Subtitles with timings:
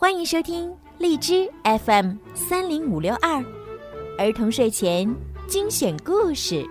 [0.00, 3.44] 欢迎收听荔枝 FM 三零五六二
[4.16, 5.12] 儿童睡前
[5.48, 6.64] 精选故事。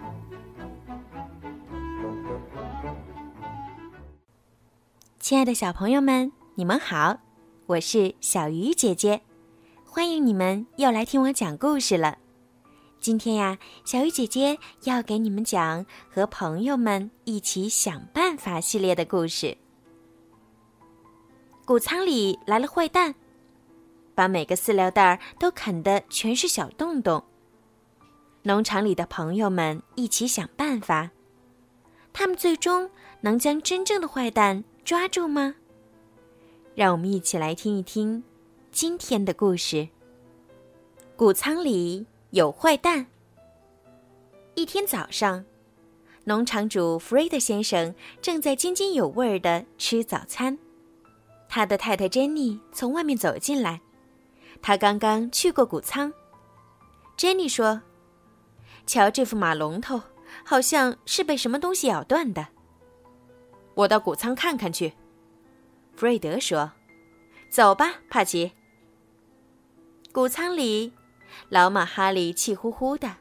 [5.20, 7.18] 亲爱的小朋友们，你们好，
[7.66, 9.22] 我是小鱼姐姐，
[9.84, 12.20] 欢迎你们又来听我讲故事了。
[13.02, 19.58] 今天呀，小鱼姐姐要给你们讲和朋友们一起想办法系列的故事。
[21.68, 23.14] 谷仓里来了坏蛋，
[24.16, 27.22] 把每个饲料袋都啃得全是小洞洞。
[28.44, 31.12] 农场里的朋友们一起想办法，
[32.14, 35.56] 他们最终能将真正的坏蛋抓住吗？
[36.74, 38.24] 让我们一起来听一听
[38.72, 39.90] 今天的故事。
[41.18, 43.08] 谷仓里有坏蛋。
[44.56, 45.44] 一天早上，
[46.24, 50.58] 农场主弗瑞德先生正在津津有味儿地吃早餐。
[51.58, 53.82] 他的太太珍妮从外面走进来，
[54.62, 56.14] 他刚刚去过谷仓。
[57.16, 57.82] 珍妮说
[58.86, 60.00] ：“瞧这副马龙头，
[60.46, 62.50] 好像是被什么东西咬断的。”
[63.74, 64.90] 我到谷仓看看去。
[65.96, 66.74] 弗瑞德说
[67.50, 68.52] ：“走吧，帕奇。”
[70.14, 70.94] 谷仓里，
[71.50, 73.16] 老马哈利气呼呼的，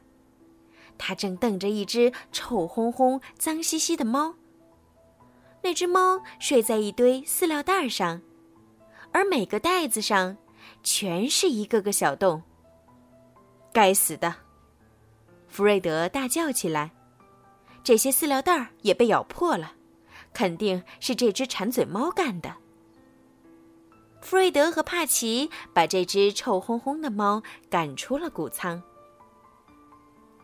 [0.99, 4.35] 他正瞪着一只臭烘烘、脏兮兮的猫。
[5.67, 8.23] 那只猫睡在一堆饲料袋上，
[9.11, 10.37] 而每个袋子上
[10.85, 12.41] 全是一个个小洞。
[13.73, 14.33] 该死的！
[15.49, 16.93] 弗瑞德大叫起来
[17.83, 19.73] ：“这些饲料袋也被咬破了，
[20.33, 22.55] 肯定是这只馋嘴猫干的。”
[24.23, 28.81] 弗瑞德和帕奇把这只臭烘烘的猫赶出了谷仓。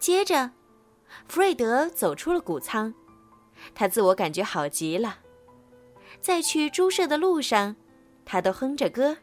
[0.01, 0.51] 接着，
[1.29, 2.93] 弗瑞德走出了谷仓。
[3.75, 5.19] 他自我感觉好极了，
[6.21, 7.77] 在去猪舍的路上，
[8.25, 9.17] 他都哼着歌：“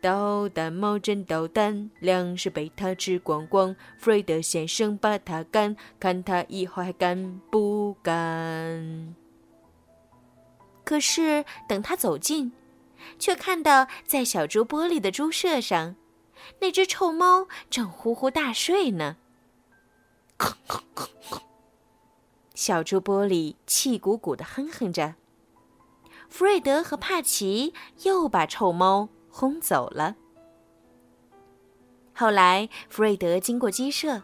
[0.00, 3.74] 捣蛋猫真捣蛋，粮食被他吃光光。
[3.98, 9.14] 弗瑞德先生把他赶，看他以后还敢不敢？”
[10.84, 12.52] 可是等他走近，
[13.18, 15.94] 却看到在小猪玻璃的猪舍上，
[16.60, 19.16] 那只臭猫正呼呼大睡呢。
[22.60, 25.14] 小猪玻璃气鼓鼓的哼哼着。
[26.28, 27.72] 弗瑞德和帕奇
[28.02, 30.14] 又把臭猫轰走了。
[32.12, 34.22] 后来，弗瑞德经过鸡舍，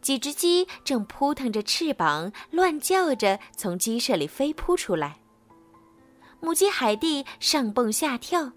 [0.00, 5.18] 几只鸡正扑腾着翅膀，乱叫着从鸡舍里飞扑出来。
[6.38, 8.52] 母鸡海蒂上蹦下跳，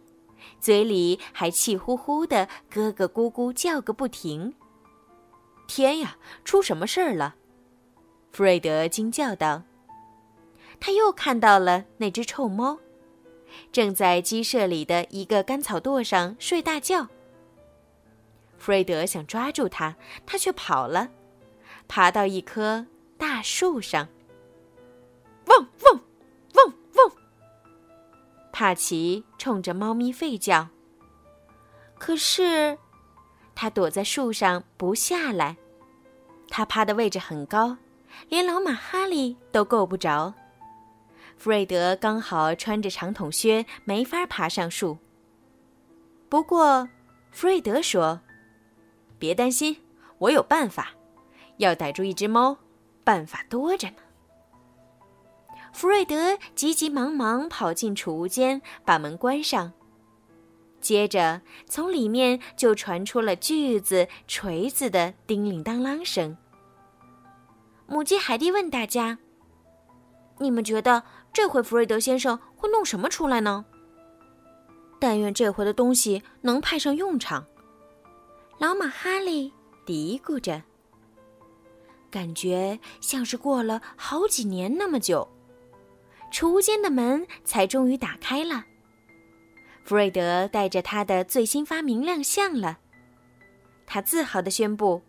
[0.59, 4.53] 嘴里还气呼呼的咯咯咕咕叫个不停。
[5.67, 7.37] 天呀，出什么事儿了？
[8.31, 9.63] 弗瑞德惊叫道
[10.79, 12.79] ：“他又看到了那只臭猫，
[13.71, 17.07] 正在鸡舍里的一个干草垛上睡大觉。”
[18.57, 19.95] 弗瑞德想抓住它，
[20.25, 21.09] 它却跑了，
[21.87, 22.85] 爬到一棵
[23.17, 24.07] 大树上。
[25.47, 26.01] 汪汪
[26.53, 27.11] 汪汪！
[28.51, 30.67] 帕奇冲着猫咪吠叫。
[31.97, 32.77] 可是，
[33.55, 35.57] 它躲在树上不下来，
[36.49, 37.77] 它趴的位置很高。
[38.27, 40.33] 连老马哈利都够不着，
[41.37, 44.97] 弗瑞德刚好穿着长筒靴，没法爬上树。
[46.27, 46.87] 不过，
[47.31, 48.21] 弗瑞德说
[49.17, 49.77] ：“别担心，
[50.17, 50.89] 我有办法。
[51.57, 52.57] 要逮住一只猫，
[53.03, 53.97] 办法多着呢。”
[55.73, 59.73] 弗瑞德急急忙忙跑进储物间，把门关上。
[60.81, 66.37] 接着，从里面就传出了锯子、锤子的叮铃当啷声。
[67.89, 69.17] 母鸡海蒂问大家
[70.37, 73.65] ：“你们觉得这回弗瑞德先生会弄什么出来呢？”
[75.01, 77.47] 但愿这回的东西能派上用场。
[78.59, 79.51] 老马哈利
[79.87, 80.61] 嘀咕着，
[82.11, 85.27] 感觉像是过了好几年那么久，
[86.31, 88.65] 储物间的门才终于打开了。
[89.83, 92.77] 弗瑞德带着他的最新发明亮相了，
[93.87, 95.01] 他自豪地宣布：“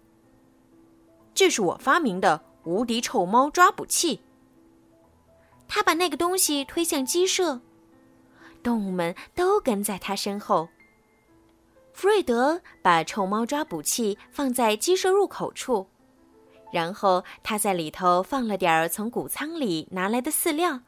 [1.35, 4.21] 这是我发明的。”无敌臭猫抓捕器。
[5.69, 7.61] 他把那个东西推向鸡舍，
[8.63, 10.69] 动物们都跟在他身后。
[11.93, 15.87] 弗瑞德把臭猫抓捕器放在鸡舍入口处，
[16.73, 20.81] 然后他在里头放了点儿从谷仓里拿来的饲料，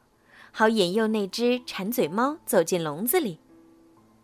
[0.51, 3.39] 好引诱那只馋嘴猫走进笼子里。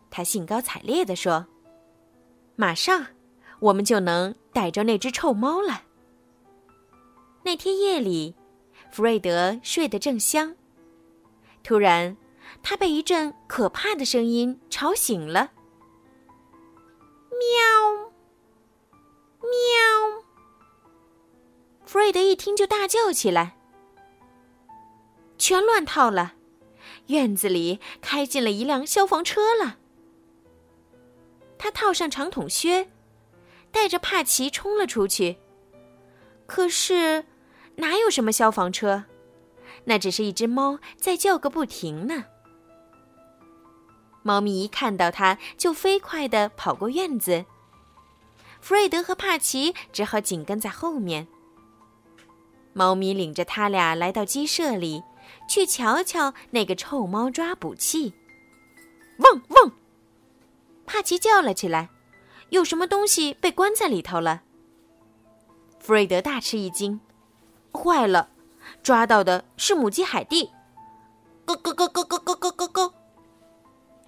[0.10, 1.46] 他兴高采烈地说
[2.56, 3.06] ：“马上，
[3.60, 5.84] 我们就能逮着那只臭猫了。”
[7.44, 8.36] 那天夜里，
[8.92, 10.56] 弗瑞德睡得正香。
[11.64, 12.16] 突然，
[12.62, 15.52] 他被一阵可怕的声音吵醒了。
[17.32, 18.12] 喵，
[19.42, 20.24] 喵！
[21.86, 23.58] 弗瑞德一听就大叫起来，
[25.38, 26.34] 全乱套了。
[27.08, 29.78] 院子里开进了一辆消防车了。
[31.58, 32.90] 他套上长筒靴，
[33.72, 35.38] 带着帕奇冲了出去。
[36.50, 37.24] 可是，
[37.76, 39.06] 哪有什么消防车？
[39.86, 42.26] 那只是一只猫在叫个不停呢。
[44.24, 47.46] 猫咪一看到它，就飞快地跑过院子。
[48.60, 51.28] 弗瑞德和帕奇只好紧跟在后面。
[52.74, 55.04] 猫咪领着他俩来到鸡舍里，
[55.48, 58.14] 去瞧瞧那个臭猫抓捕器。
[59.20, 59.72] 汪汪！
[60.86, 61.90] 帕奇叫了起来
[62.50, 64.42] ：“有什么东西被关在里头了？”
[65.80, 67.00] 弗瑞德大吃一惊
[67.74, 68.30] ：“坏了，
[68.84, 70.52] 抓到的是母鸡海蒂！”
[71.46, 72.94] 咯咯咯咯咯咯咯咯咯。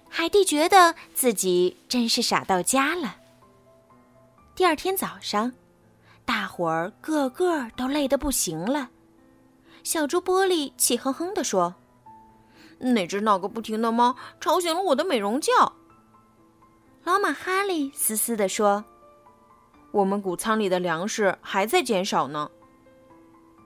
[0.08, 3.16] 海蒂觉得自己真是傻到家了。
[4.54, 5.52] 第二天早上，
[6.24, 8.90] 大伙儿个个都累得不行了。
[9.82, 11.74] 小猪玻璃气哼哼地说
[12.78, 15.50] ：“那只闹个不停的猫吵醒了我的美容觉。”
[17.02, 18.84] 老马哈利嘶嘶地说
[19.92, 22.50] ：“我们谷仓里的粮食还在减少呢。”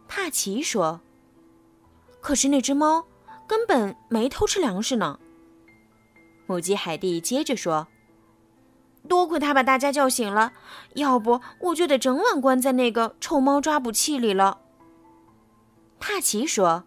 [0.06, 1.00] 帕奇说
[2.20, 3.06] ：“可是那只猫
[3.46, 5.18] 根本没偷吃粮食呢。”
[6.46, 7.88] 母鸡海蒂接着说
[9.08, 10.52] ：“多亏他把大家叫醒了，
[10.94, 14.60] 要不我就得整晚关在那个臭猫抓捕器里了。”
[15.98, 16.84] 帕奇说：“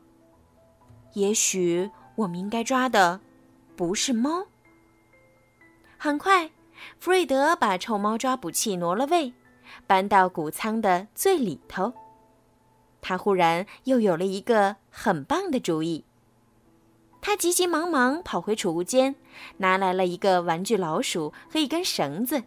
[1.16, 3.20] 也许我们应该抓的
[3.76, 4.46] 不是猫。”
[5.98, 6.50] 很快，
[7.00, 9.34] 弗瑞德把臭猫抓捕器挪了位，
[9.88, 11.94] 搬到谷仓的最里头。
[13.02, 16.04] 他忽然又有了一个很棒的主意。
[17.22, 19.16] 他急急忙忙跑回储物间，
[19.58, 22.44] 拿来了一个玩具老鼠和一根绳子。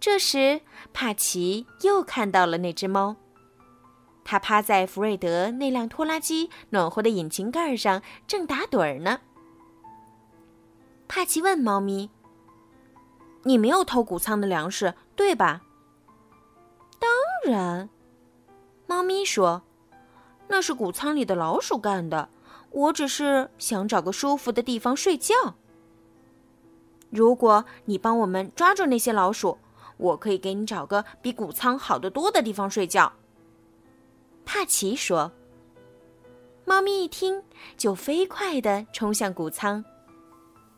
[0.00, 0.60] 这时，
[0.92, 3.16] 帕奇又看到了那只猫。
[4.24, 9.20] 它趴在弗瑞德那辆拖拉机暖和的引擎盖上，正打盹儿呢。
[11.08, 12.10] 帕奇问猫咪
[13.48, 15.62] ：“你没有偷谷仓的粮食，对吧
[17.00, 17.10] ？”“当
[17.50, 17.88] 然。”
[18.86, 19.62] 猫咪说
[20.48, 22.28] ，“那是谷仓里的老鼠干的。”
[22.70, 25.34] 我只是想找个舒服的地方睡觉。
[27.08, 29.56] 如果你帮我们抓住那些老鼠，
[29.96, 33.10] 我可以给你找个比谷仓好得多的地方睡觉。”
[34.44, 35.32] 帕奇说。
[36.66, 37.42] 猫咪一听，
[37.78, 39.82] 就飞快地冲向谷仓。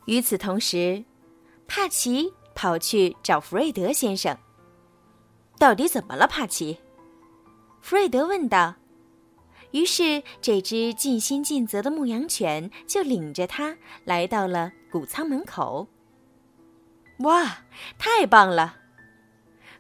[0.05, 1.05] 与此同时，
[1.67, 4.37] 帕奇跑去找弗瑞德先生。
[5.59, 6.79] “到底怎么了，帕奇？”
[7.81, 8.75] 弗瑞德问道。
[9.73, 15.87] 于是，这只尽心尽责的牧羊犬就领着他来到了谷仓门口。
[17.21, 17.59] 哇，
[17.97, 18.77] 太棒了！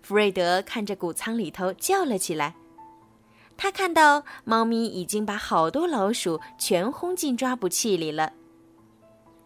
[0.00, 2.54] 弗瑞德看着谷仓里头叫了起来。
[3.56, 8.32] 他看到猫咪已经把好多老鼠全轰进抓捕器里了。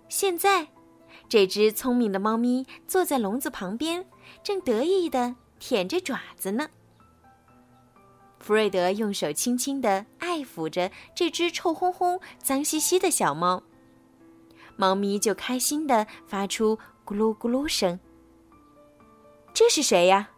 [0.09, 0.69] 现在，
[1.29, 4.07] 这只聪明的猫咪坐在笼子旁边，
[4.43, 6.69] 正得意地舔着爪子呢。
[8.39, 13.63] 弗瑞德用手轻轻地爱抚着这只臭烘烘、脏兮兮的小猫，
[14.77, 17.99] 猫咪就开心地发出咕噜咕噜声。
[19.55, 20.31] 这是谁呀？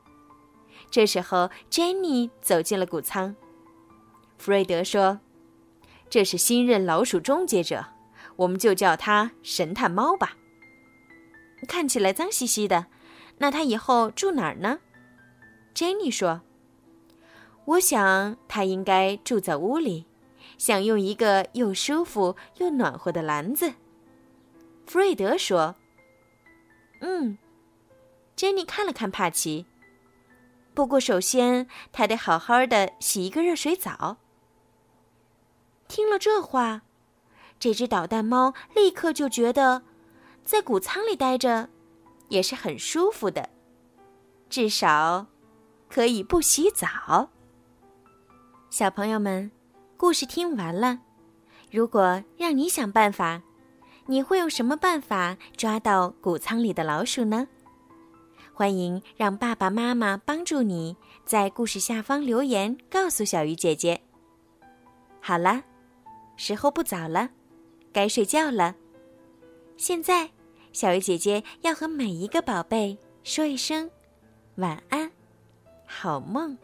[0.88, 3.34] 这时候，珍妮走进了谷仓。
[4.38, 5.18] 弗瑞德说
[6.08, 7.84] ：“这是新任老鼠终结者，
[8.36, 10.36] 我们就叫他神探猫吧。
[11.66, 12.86] 看起来脏兮兮的，
[13.38, 14.80] 那他以后住哪儿呢？”
[15.74, 16.42] 珍妮说。
[17.64, 20.06] 我想他应该住在屋里，
[20.56, 23.74] 享用一个又舒服又暖和的篮子。
[24.86, 25.74] 弗瑞德说
[27.02, 27.36] ：“嗯。”
[28.36, 29.66] 珍妮看了看帕奇。
[30.74, 34.18] 不过，首先他得好好的洗一个热水澡。
[35.88, 36.82] 听了这话，
[37.58, 39.82] 这只捣蛋猫立刻就觉得，
[40.46, 41.68] 在谷仓里待着
[42.28, 43.50] 也是很舒服的，
[44.48, 45.26] 至少
[45.88, 47.28] 可以不洗澡。
[48.70, 49.50] 小朋友们，
[49.96, 51.00] 故事听完了。
[51.72, 53.42] 如果让你想办法，
[54.06, 57.48] 你会用什么办法抓到谷仓里的老鼠呢？
[58.54, 64.00] 欢迎让爸爸妈妈帮助你，在故事下方留言告诉小鱼姐姐。
[65.20, 65.64] 好了，
[66.36, 67.30] 时候不早了，
[67.92, 68.76] 该睡觉了。
[69.76, 70.30] 现在，
[70.76, 73.90] 小鱼姐姐要和每一个宝贝说一声
[74.56, 75.10] 晚安，
[75.86, 76.54] 好梦。